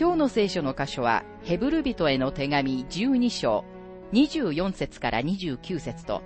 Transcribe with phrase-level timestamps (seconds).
[0.00, 3.66] 今日の聖書の箇所は、ヘブル人への手紙12章、
[4.14, 6.22] 24節から29節と、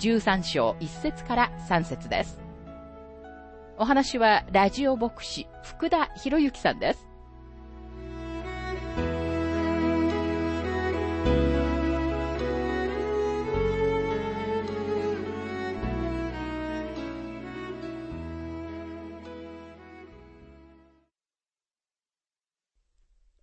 [0.00, 2.40] 13章1節から3節です。
[3.78, 7.11] お話は、ラジオ牧師、福田博之さんです。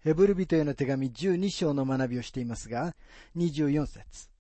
[0.09, 2.95] ヘブル人への手紙12章の学びをしていますが、
[3.37, 4.31] 24節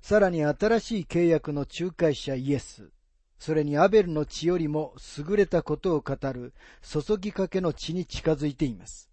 [0.00, 2.90] さらに新しい契約の仲介者イエス、
[3.38, 9.10] それにアベルの血よりも優れたことを語る注ぎかけの血に近づいています。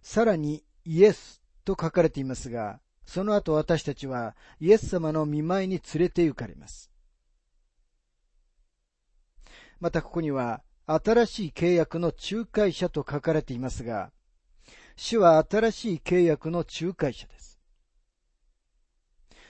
[0.00, 6.88] さらにイエスと書かれていますが、その後私たちはイエス様の見舞いに連れて行かれます。
[9.80, 14.10] またここには、新しい契約の仲介者と書かれていますが、
[14.96, 17.60] 主は新しい契約の仲介者です。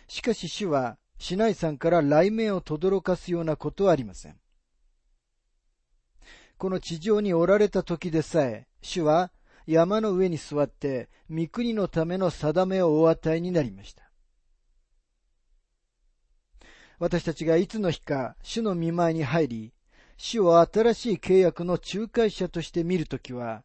[0.09, 4.37] しかし主は、シナイさんから雷鳴を轟かすようなことはありません。
[6.57, 9.31] この地上におられた時でさえ、主は
[9.65, 14.11] 山の上に座って、御国のための定めをお与えになりました。
[16.99, 19.73] 私たちがいつの日か主の見舞いに入り、
[20.19, 23.63] 主を新しい契約の仲介者として見るときは、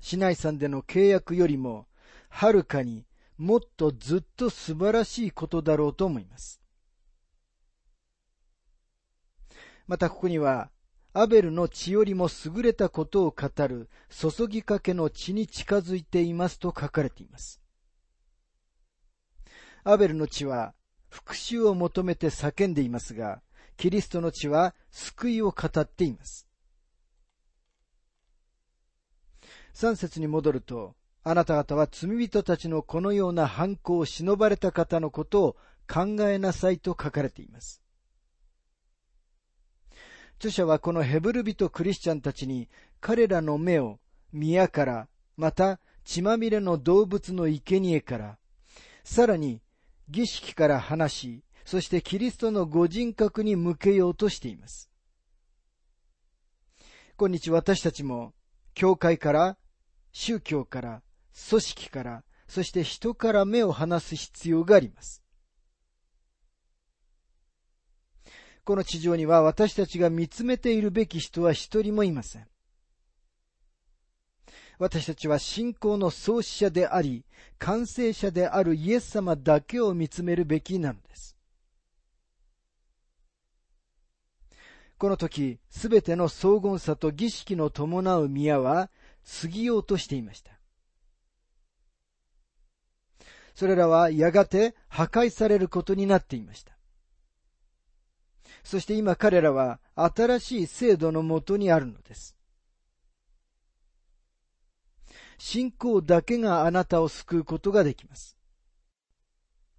[0.00, 1.86] 市内さんでの契約よりも、
[2.28, 3.06] はるかに
[3.38, 6.60] もっとずっと素晴らしいことだろうと思います。
[9.86, 10.70] またここには、
[11.14, 17.62] アベルの血よりも優れたことを語る注ぎかけの血に近づいていますと書かれています。
[19.84, 20.74] アベルの血は
[21.08, 23.42] 復讐を求めて叫んでいますが、
[23.82, 26.46] キリストの血は救いを語っています。
[29.72, 30.94] 三節に戻ると、
[31.24, 35.56] あなた方は罪人たちのこのような犯行を忍ばれた方のことを
[35.92, 37.82] 考えなさいと書かれています。
[40.36, 42.68] 著者はこのヘブル人クリスチャンたちに
[43.00, 43.98] 彼らの目を
[44.32, 48.38] 宮から、また血まみれの動物の生贄から、
[49.02, 49.60] さらに
[50.08, 54.90] 儀式から離し、そしてキリストのご人格に向けようとしています。
[57.16, 58.34] 今日私たちも、
[58.74, 59.56] 教会から、
[60.12, 61.02] 宗教から、
[61.48, 65.22] 組織から、そして人から目を離す必要があります。
[68.64, 72.46] この地上には私たちが見つめているべき人は一人もいません。
[74.78, 77.24] 私たちは信仰の創始者であり、
[77.58, 81.36] 完成者であるイエス様だけを見つめるべきなのです。
[85.02, 88.88] この時、すべての荘厳さと儀式の伴う宮は
[89.42, 90.52] 過ぎようとしていました。
[93.52, 96.78] それらはやがて破壊されることになっていました。
[98.62, 102.36] そして今彼らは新しい制度のもとにあるのです。
[105.36, 108.36] 信仰だけがあなたを救うことができます。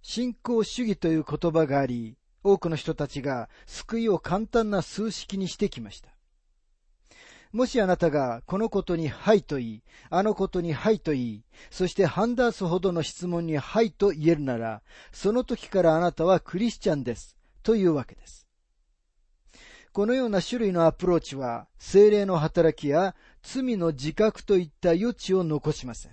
[0.02, 6.10] 信仰主義という言葉があり、多くの人たちが救いを簡単な数式にしてきました。
[7.52, 14.82] もしあなたがこのことにはいと言い、あのことにはいと言い、そしてハンダースほどの質問にはいと言えるなら、
[15.12, 17.36] その時からあなたはクリスチャンです。
[17.62, 18.48] というわけです。
[19.92, 23.14] このような種類のアプローチは、精霊の働きや
[23.44, 26.12] 罪の自覚といった余地を残しません。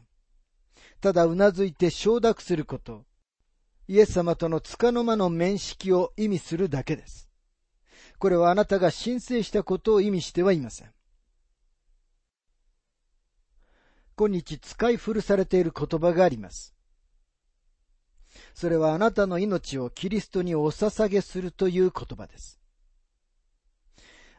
[1.02, 3.04] ただうなずいて承諾すること、
[3.92, 7.30] イエス様との束の間の面識を意味するだけです。
[8.20, 10.94] これはあなたが申請したことを意味してはいません。
[14.16, 16.74] 今日使い古されている言葉があります。
[18.54, 22.62] それはあなたの命をキリストにお捧げするという言葉です。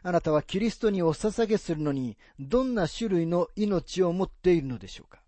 [0.02, 5.21] あなたはキリストにお捧げするのにどんな種類の命を持っているのでしょうか？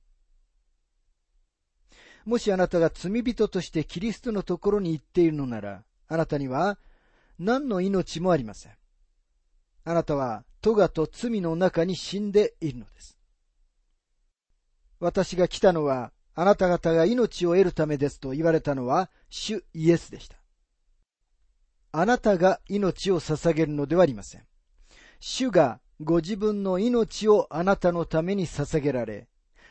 [2.24, 6.78] もしあなたが罪人としてキリストのところに行っているのなら、あなたには
[7.38, 8.72] 何の命もありません。
[9.84, 13.18] あなたは咎と罪の中に死んでいるのです。
[15.00, 20.36] 私が来たのは、あなた方が命を得るためですと言われたのは、主イエスでした。
[21.92, 24.42] あなたが命を捧げるのではありません。
[25.20, 29.28] 主がご自分の命をあなたのために捧げられ、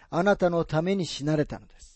[0.10, 1.93] あなたのために死なれたのです。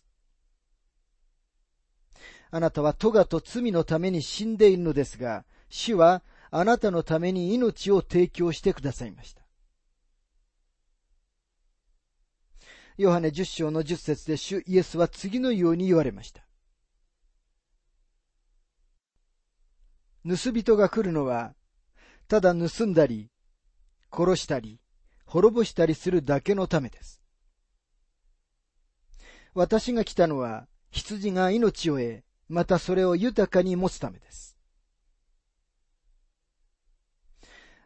[2.50, 9.42] あなたは咎と罪のために死んでいるのですが、主はあなたのために命を提供してくださいました。
[12.98, 16.42] ヨハネ10章の10節で主イエスは次のように言われました。
[20.28, 21.54] 盗人が来るのは、
[22.28, 23.30] ただ盗んだり、
[24.12, 24.80] 殺したり、
[25.26, 27.22] 滅ぼしたりするだけのためです。
[29.54, 34.58] 私が来たのは、羊が命を得、またそれを豊かに持つためです。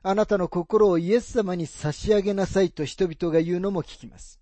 [0.04, 4.40] あなたの心をイエス様に差し上げなさいと人々が言うのも聞きます。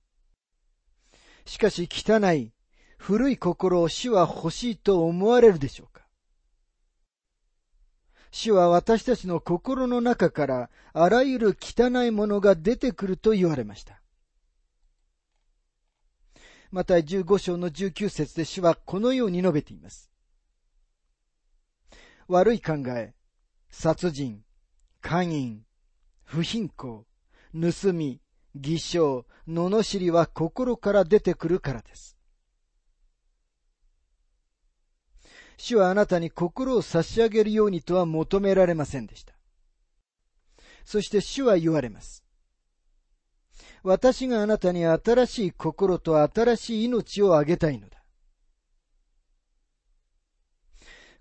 [1.45, 2.53] しかし汚い、
[2.97, 6.03] 古い心を主は欲しいと思われるでしょうか
[8.31, 13.98] 主は私たちの心の中からあらゆる汚いものが出てくると言われました。
[16.71, 20.11] また15章の19節で主はこのように述べています。
[22.27, 23.15] 悪い考え、
[23.71, 24.43] 殺人、
[25.01, 25.61] 勧誘、
[26.23, 27.05] 不貧困、
[27.53, 28.21] 盗み、
[28.53, 32.17] 偽証、罵りは心から出てくるからです。
[35.57, 39.33] 主はあなたに心を差し上げるようにとは求められませんでした。
[40.85, 42.23] そして主は言われます。
[43.83, 47.99] 私があなたに新しい心と新しい命をあげたいのだ。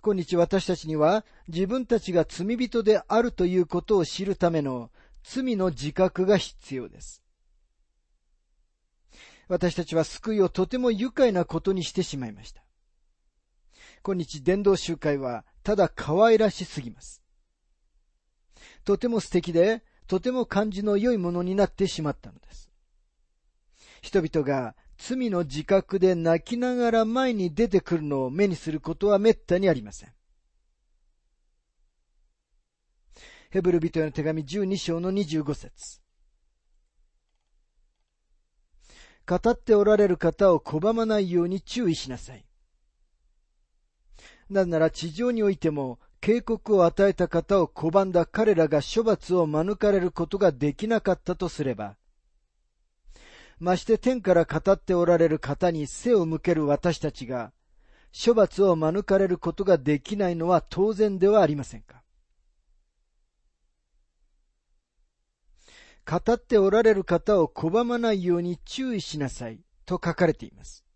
[0.00, 4.90] 今日私たちには自分たちが罪人であるということを知るための
[5.22, 7.22] 罪の自覚が必要です。
[9.48, 12.62] 私たちは救いをとても愉快なことにしてしまいました。
[14.02, 17.22] 今日伝道集会はただ可愛らしすぎます。
[18.84, 22.70] とても素敵で、とても感じの良いものになってしまったのです。
[24.00, 30.12] 人々が罪の自覚で泣きながら前に出てくるのを目にすることは滅多にありません。
[33.50, 36.00] ヘブル人への手紙12章の25節
[39.26, 42.46] 語っておられる方を拒まないように注意しなさい。
[44.48, 51.96] なぜなら地上においても警告を与えた方を拒んだ彼らが処罰を免れることができなかったとすれば、
[53.60, 57.52] まして天から語っておられる方に背を向ける私たちが、
[58.12, 62.02] 処罰を免れることができないのは当然ではありませんか。
[66.08, 70.87] 語っておられる方を拒まないように注意しなさいと書かれています。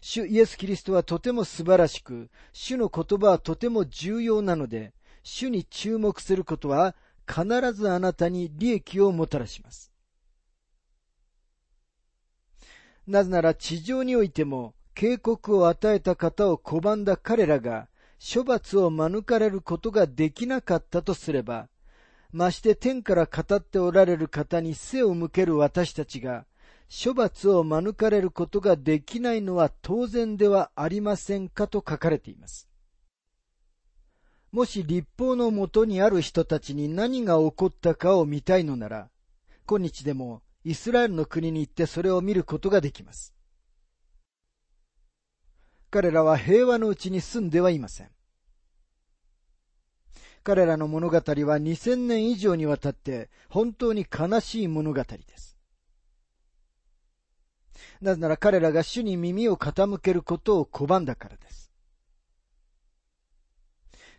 [0.00, 6.94] 主イエス・キリストはとても素晴らしく、主の言葉はとても重要なので、主に注目することは
[7.28, 9.92] 必ずあなたに利益をもたらします。
[13.06, 17.88] なぜなら地上においても警告を与えた方を拒んだ彼らが
[18.20, 21.68] 処罰を免れることができなかったとすれば、
[22.32, 26.46] まして天から語っておられる方に背を向ける私たちが
[26.92, 32.68] 処罰を免れることができないのは当然ではありませんかと書かれています。
[34.50, 39.08] もし立法のもとにある人たちに何が起こったかを見たいのなら、
[39.66, 43.32] 今日でもイスラエルの国に行ってそれを見ることができます。
[45.90, 48.10] 彼らは平和のうちに住んではいません。
[50.42, 55.49] 彼らの物語は2000年以上にわたって本当に悲しい物語です。
[58.00, 61.70] なぜなら彼らが主に耳を傾けることを拒んだからです。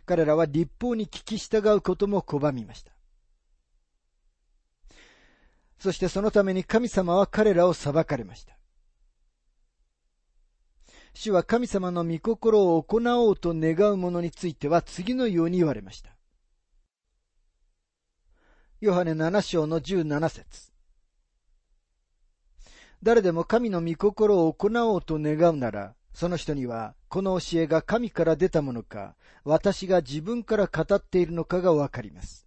[0.04, 2.92] 彼らは立法に聞き従うことも拒みました。
[5.78, 8.56] そしてそのために神様は彼らを裁かれました。
[11.14, 16.10] 主は神様の御心を行おうと願う者については次のように言われました。
[18.80, 20.71] ヨハネ7章の17節
[23.02, 32.46] 誰でも神の御心を行おうと願うなら、その人には、この教えが神から出たものか、私が自分から語っているのかがわかります。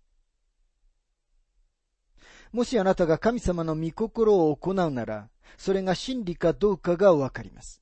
[2.53, 7.81] もしあなたが神様の御心を行うなら、それが真理かどうかがわかります。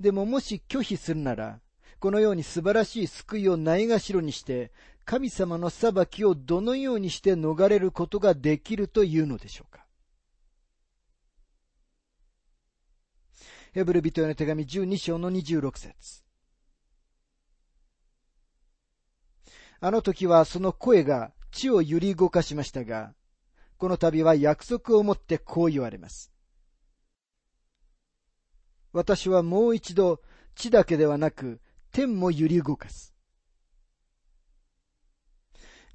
[0.00, 1.60] でももし拒否するなら、
[1.98, 4.72] このように素晴らしい救いをないがしろにして、
[5.04, 9.81] 神様の裁きをどのようにして逃れることができるというのでしょうか。
[13.72, 16.22] ヘブル人への手紙12章の26節
[19.80, 23.14] あの時はその声が地を揺り動かしましたが、
[23.78, 26.30] この度は約束をもってこう言われます。
[28.92, 30.20] 私はもう一度
[30.54, 31.60] 地だけではなく
[31.92, 33.14] 天も揺り動かす。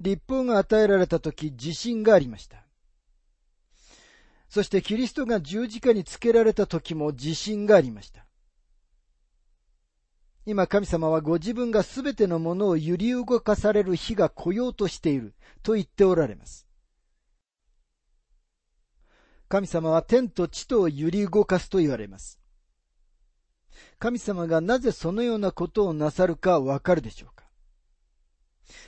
[0.00, 2.67] 立法が与えられた時地震がありました。
[4.48, 8.24] そしてキリストが十字架につけられた時も地震がありました。
[10.46, 16.66] 今神様はご自分がすべてのものを揺り動かされる日が来ようとしていると言っておられます。
[19.48, 22.40] 神様は天と地とを揺り動かすと言われます。
[23.98, 27.37] 神様がなぜそのようなことをなさるかわかるでしょうか？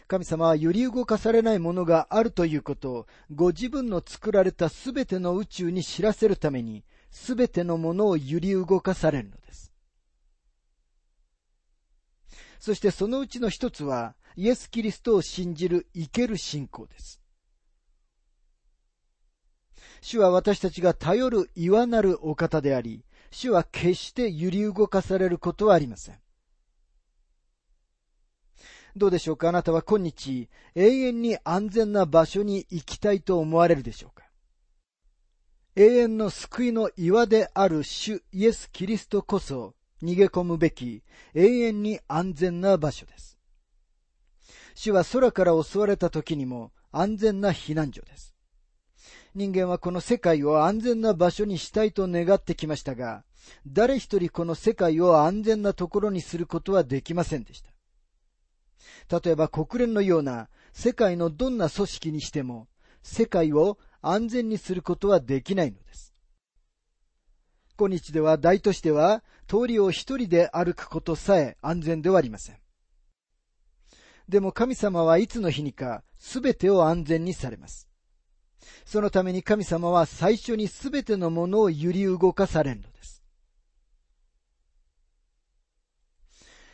[0.07, 9.73] 神様は揺り動かされないものがあるということをご自分の作られたすべての宇宙に知らせるためにすべてのものを揺り動かされるのです。
[12.59, 17.21] そしてそのうちの一つはイエス・キリストを信じる生ける信仰です。
[20.03, 26.19] 主は私たちが頼る岩なるお方であり、主は決して揺り動かされることはありません。
[28.97, 29.49] どうでしょうか？
[29.49, 34.25] あなたは今日、永遠に安全な場所に行きたいと思われるでしょうか？
[35.77, 41.03] 永遠の救いの岩である主イエス・キリストこそ逃げ込むべき
[41.35, 43.39] 永遠に安全な場所です。
[44.75, 48.35] 主は空から襲われた時にも安全な避難所です。
[49.35, 53.23] 人間はこの世界を安全な場所にしたいと願ってきましたが、
[53.67, 57.71] 誰一人この世界を安全なところにすることはできませんでした。
[59.11, 62.69] 例えば国連のような世界のどんな組織にしても、
[63.03, 66.15] 世界を安全にすることはできないのです。
[67.77, 72.59] 今日では大都市では通りを一人で歩くことさえ安全ではありません。
[74.29, 77.89] でも神様はいつの日にか全てを安全にされます。
[78.85, 83.20] そのために神様は最初に全てのものを揺り動かされるのです。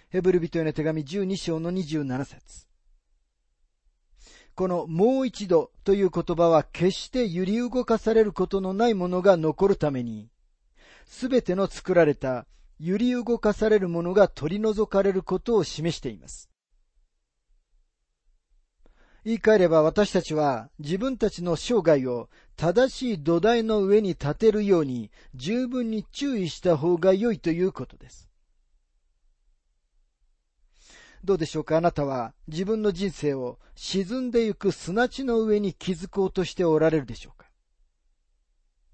[0.09, 2.67] ヘブル人への手紙12章の27節
[4.55, 10.31] このもう一度という言葉は決して揺り動かされることのないものが残るために、
[11.05, 12.47] すべての作られた
[12.81, 16.49] 揺り動かされるものが取り除かれることを示しています。
[19.25, 28.31] 言い換えれば私たちは自分たちの生涯を正しい土台の上に立てるように十分に注意した方が良いということです。
[31.25, 31.77] どうでしょうか？
[31.77, 37.47] あなたは自分の人生を沈んでゆく砂地の上に築こうとしておられるでしょうか？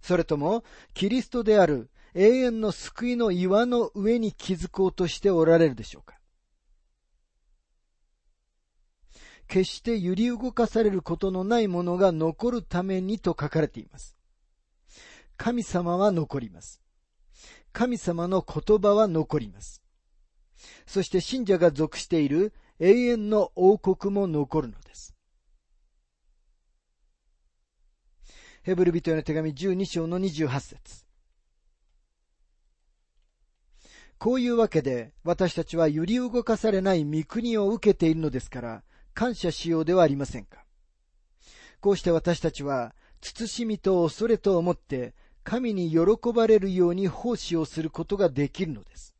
[0.00, 0.64] それとも
[0.94, 6.18] キリストである永遠の救いの岩の上に築こうとしておられるでしょうか？
[9.48, 14.16] 決して揺り動かされることのないものが残るためにと書かれています。
[15.36, 16.80] 神様は残ります。
[17.72, 19.81] 神様の言葉は残ります。
[20.86, 25.14] そして信者が属している永遠の王国も残るのです。
[28.62, 31.04] ヘブル人への手紙12章の28節
[34.22, 40.64] こういうわけで私たちは揺り動かされない御国を受けているのですから、感謝しようではありませんか。
[41.80, 45.98] こうして私たちは、慎みと恐れと思って、神に喜
[46.32, 49.11] ばれるように奉仕をすることができるのです。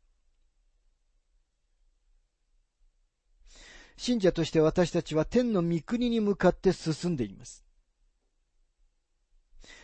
[3.97, 7.63] 信者として私たちは天の御国に向かって進んでいます。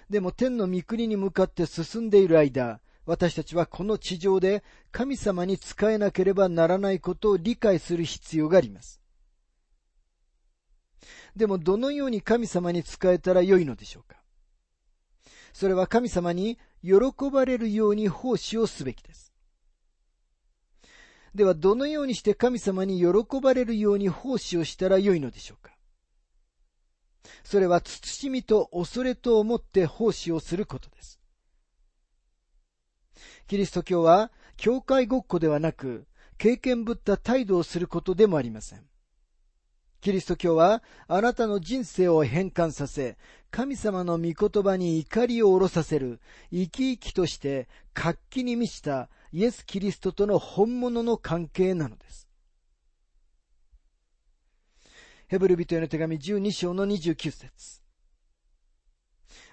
[0.10, 9.02] でも天の御国に向かって進んでいる間、私たちはこの地上で神様に仕えなければならないことを理解する必要があります。
[11.36, 14.20] でもどのように神様に仕えたらよいのでしょうか
[15.54, 19.34] それは神様に喜ばれるように奉仕をすべきです。
[21.36, 25.72] ではどのようにして神様に喜ばれるように奉仕をしたらよいのでしょうか？
[27.44, 31.20] それは慎みと恐れと思って奉仕をすることです。
[33.48, 36.08] キリスト教は教会ごっこではなく
[36.38, 38.84] 経験ぶった態度をすることでもありません。
[40.02, 43.18] キリスト教はあなたの人生を変換させ、
[43.52, 46.20] 神様の御言葉に怒りを下ろさせる、
[46.52, 52.28] 生き生きとして活気に満ちたイエス・キリストとの本物の関係なのです。
[55.28, 57.82] ヘブル人への手紙12章の29節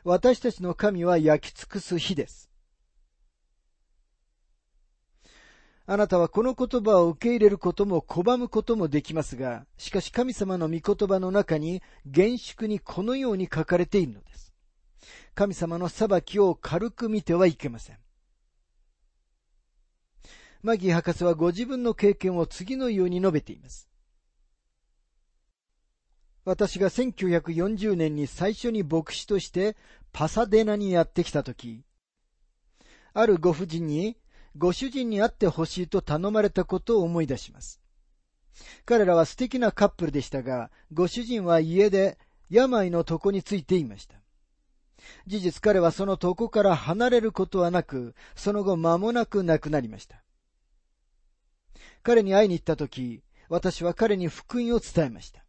[0.04, 2.45] 私たちの神は焼き尽くす火です。
[5.88, 14.52] あなたはこの言葉を受け入れることも拒むこともできますが、しかし神様の御言葉の中に厳粛にこのように書かれているのです。
[15.36, 17.98] 神様の裁きを軽く見てはいけません。
[20.62, 23.88] マギー博士はご自分の経験を次のように述べています。
[26.44, 29.76] 私が1940年に最初に牧師として
[30.12, 31.84] パサデナにやってきたとき、
[33.14, 34.16] あるご婦人に
[34.56, 37.80] ご主人に会ってほしいと頼まれたことを思い出します。
[38.84, 44.16] 彼らは素敵なカップルでしたが、ご主人は家で病の床についていました。
[45.26, 50.22] 事実彼はその床から離れることはなく、その後間もなく亡くなりました。
[52.02, 55.44] 彼に会いに行った時、私は彼に福音を伝えました。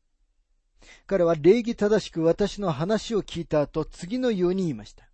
[1.06, 5.08] 彼は礼儀正しく私の話を聞いた後、次のように言いました。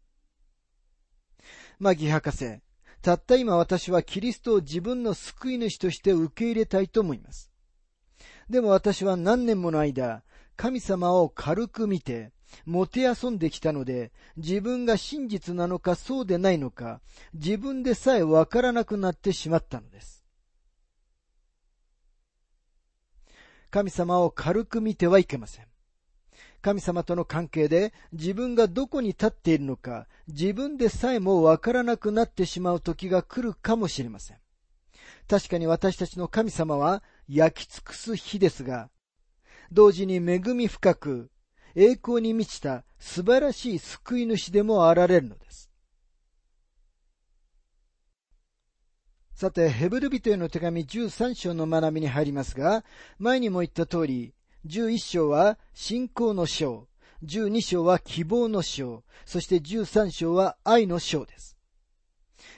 [1.79, 2.61] マギ博士、
[3.03, 7.51] たった今私はキリストを自分の救い主として受け入れたいと思います。
[8.49, 10.23] でも私は何年もの間、
[10.55, 12.31] 神様を軽く見て、
[12.65, 17.01] もてあそんできたので、自分が真実なのかそうでないのか、
[17.33, 20.23] 自分でさえわからなくなってしまったのです。
[23.69, 25.72] 神様を軽く見てはいけません。
[26.63, 34.37] 神様との関係で自分がどこに立っているのか、自分でさえもわからなくなってしまう時が来るかもしれません。
[35.27, 38.89] 確かに私たちの神様は焼き尽くす火ですが、
[39.73, 41.29] 同時に恵み深く、
[41.75, 45.69] 栄光に満ちた素晴らしい救い主でもあられるのです。
[49.35, 52.85] さて、ヘブル人への手紙13章の学びに入りますが、
[53.19, 54.33] 前にも言った通り、
[54.65, 56.87] 11章は信仰の章、
[57.25, 61.57] 12章は希望の章、そして13章は愛の章です。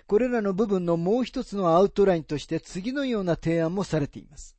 [0.06, 4.56] これらの部分のもう一つのアウトラインとして次のような提案もされています。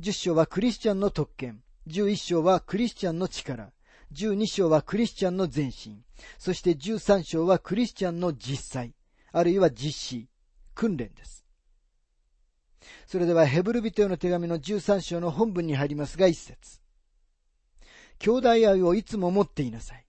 [0.00, 3.72] 10章はクリスチャンの特権、11章はクリスチャンの力、
[4.14, 6.02] 12章はクリスチャンの前進、
[6.38, 8.94] そして13章はクリスチャンの実際、
[9.30, 10.28] あるいは実施、
[10.74, 11.39] 訓練です。
[13.06, 16.80] それではヘブル人への手紙の13章の本文に入りますが一節。
[18.18, 20.06] 兄弟愛をいつも持っていなさい。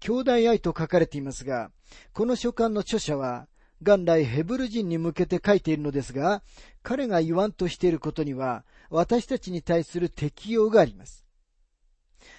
[0.00, 1.70] 兄弟愛と書かれていますが、
[2.12, 3.48] この書簡の著者は、
[3.80, 6.42] 元来ヘブル人に向けて書いているのですが、
[6.82, 11.24] 彼が言わんとしていることには、私たちに対する適用があります。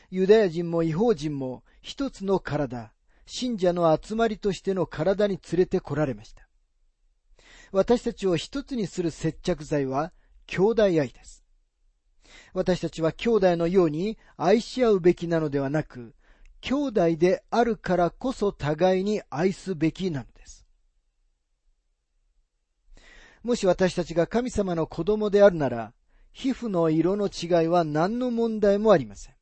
[0.10, 2.94] ユダヤ人も違法人も一つの体、
[3.26, 6.47] 信者の集まりとしての体に連れて来られました。
[7.72, 10.14] 私たちを一つにする接着剤は
[10.46, 11.44] 兄弟愛です。
[12.54, 16.16] 私たちは兄弟のように愛し合うべきなのではなく、
[16.62, 20.66] 兄弟であるからこそ互いに愛すべきなのです。
[23.44, 25.94] もし私たちが神様の子供であるなら、
[26.34, 29.34] 皮膚の色の違いは何の問題もありません。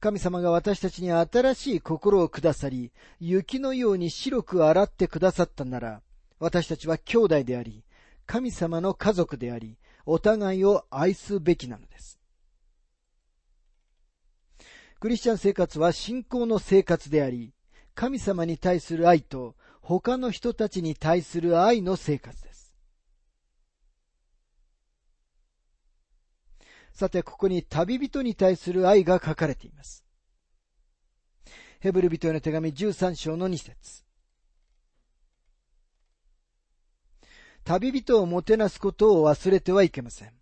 [0.00, 6.02] 神様が私たちに新しい心をくださり、雪のように白く洗ってくださったなら、
[6.44, 7.82] 私たちは兄弟であり、
[8.26, 12.18] 神様の家族であり、お互いを愛すべきなのです。
[15.00, 17.54] クリスチャン生活は信仰の生活であり、
[17.94, 22.74] 神様に対する愛と他の人たちに対する愛の生活です。
[26.92, 30.04] さて、ここに旅人に対する愛が書かれています。
[31.80, 34.04] ヘブル人への手紙13章の2節
[37.64, 40.32] 旅人をもてなすことを忘れてはいけません。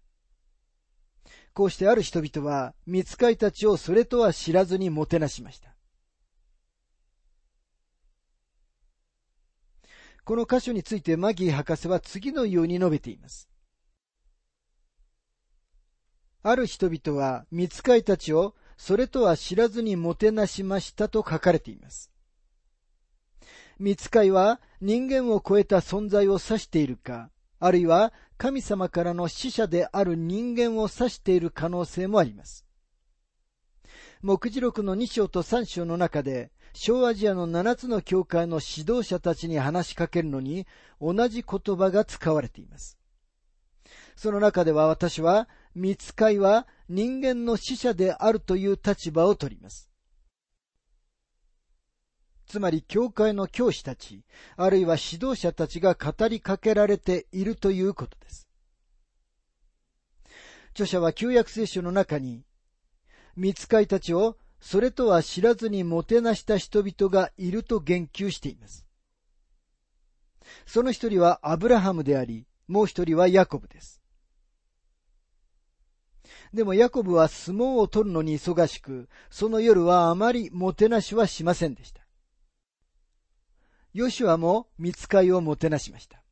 [1.54, 5.74] こうしてある人々は、見つかいたちをそれとは知らずにもてなしました。
[10.24, 13.48] この箇所についてマギー博士は次のように述べています。
[16.44, 22.11] ある人々は、見つかいたちをそれとは知らずにもてなしましたと書かれています。
[23.82, 32.64] 見つかいは人間を超えた存在を指しているか、あるいは神様からの使者である人間を指している可能性もあります。
[34.22, 40.64] 目次録の2章と3章の中で、小アジアの7つの教会の指導者たちに話しかけるのに
[41.00, 42.96] 同じ言葉が使われています。
[44.14, 49.91] その中では私は、見つかいは人間の使者であるという立場をとります。
[52.52, 54.24] つまり教会の教師たち、
[54.58, 58.46] あるいは指導者たちが語りかけられているということです。
[60.72, 62.44] 著者は旧約聖書の中に、
[63.36, 68.84] 見つかいたちをそれとは知らずにもてなした人々がいると言及しています。
[70.66, 74.02] その一人はアブラハムであり、もう一人はヤコブです。
[76.52, 82.01] でもヤコブは相撲を取るのに忙しく、その夜はあまりもてなしはしませんでした。
[83.92, 86.22] ヨシュアも見つかいをもてなしました。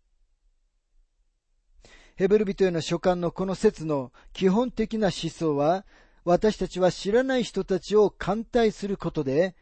[2.16, 5.86] ヘブル人への書簡のこの説の基本的な思想は、
[6.24, 9.56] 私たちは知らない人たちを歓待することで、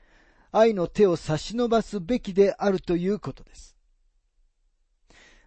[0.50, 3.76] 愛の手を差し伸ばすべきであるということです。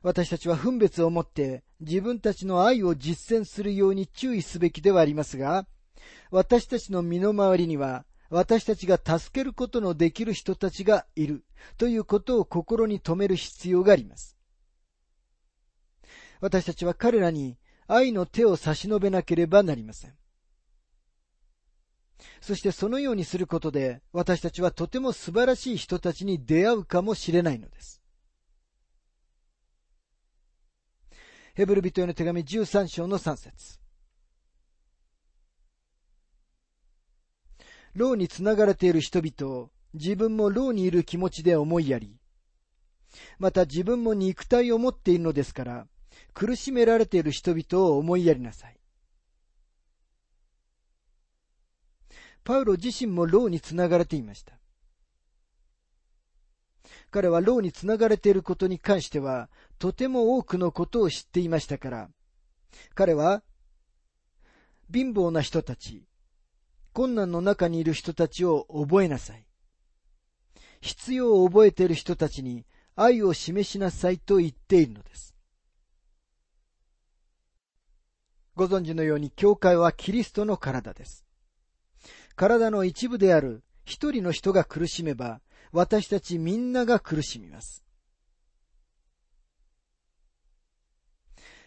[0.03, 5.67] 私たちは分別をもって自分たちの愛を実践するように注意すべきではありますが、
[6.31, 11.43] 私たちの身の回りには私たちが助けることのできる人たちがいる
[11.77, 14.37] ということを心に留める必要があります。
[16.39, 20.13] 私たちは彼らに愛の手を差し伸べなければなりません。
[22.39, 28.01] そしてそのようにすることで私たちはとても素晴らしい人たちに出会うかもしれないのです。
[31.53, 33.80] ヘブル人への手紙13章の3節
[37.95, 42.17] 牢につながれている人々を自分も牢にいる気持ちで思いやり、
[43.39, 45.88] また自分も肉体を持っているのですから、
[46.34, 48.77] 苦しめられている人々を思いやりなさい。
[52.43, 54.58] パウロ自身も牢につながれていました。
[57.12, 62.10] 彼は牢につながれていることに関しては、とても多くのことを知っていましたから、
[62.95, 63.43] 彼は、
[64.91, 66.06] 貧乏な人たち、
[66.93, 69.45] 困難の中にいる人たちを覚えなさい。
[70.82, 75.36] 必要を覚えている人たちに愛を示しなさいと言っているのです。
[78.56, 81.25] ご存知のように教会はキリストの体です。
[82.36, 87.86] 体の一部である一人の人が苦しめば、私たちみんなが苦しみます。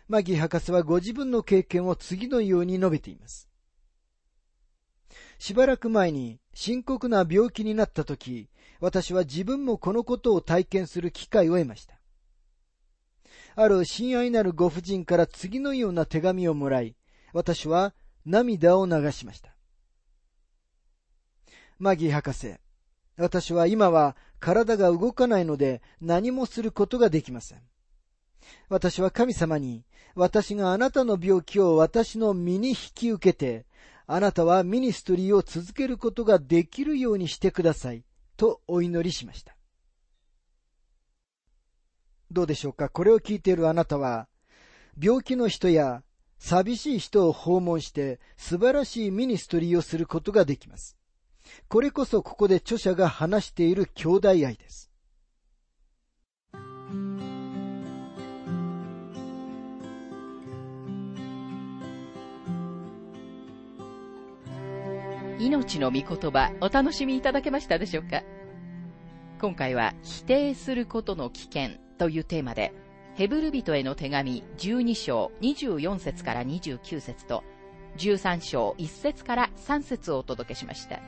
[0.06, 3.48] マギ博士はご自分の経験を次のように述べています。
[5.38, 8.48] しばらく前に深刻な病気になった時、
[8.80, 11.94] 私は自分もこのことを体験する機会を得ました。
[13.56, 16.96] ある親愛なるご婦人から次のような手紙をもらい、
[17.32, 17.94] 私は
[18.26, 19.54] 涙を流しました。
[21.78, 22.54] マギー博士、
[23.16, 27.58] 私は今は体が動かないので何もすることができません。
[28.68, 33.66] 私は神様に、私があなたの病気を私の身に引き受けて、
[34.06, 38.04] あなたはミニストリーを続けることができるようにしてください、
[38.36, 39.56] とお祈りしました。
[42.30, 42.88] どうでしょうか？
[42.88, 44.28] これを聞いているあなたは、
[45.00, 46.02] 病気の人や
[46.38, 50.98] 寂しい人を訪問して素晴らしいミニストリーをすることができます。
[51.68, 54.90] これこそここで著者が話している兄弟愛です。
[65.44, 68.22] 命の御言葉お楽しみいただけましたでしょうか？
[69.38, 72.72] 今回は否定することの危険というテーマで
[73.14, 77.44] ヘブル人への手紙12章24節から29節と
[77.98, 81.00] 13章1節から3節をお届けしました。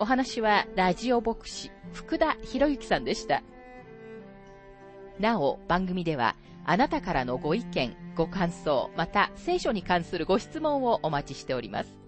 [0.00, 3.44] お話はラジオ牧師福田博之さんでした。
[5.20, 6.34] なお番組では
[6.64, 12.07] あなたからのご意見、ご感想、また聖書に関するご質問をお待ちしております。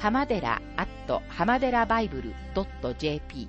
[0.00, 2.32] 浜寺アット浜寺バイブル
[2.98, 3.46] .jp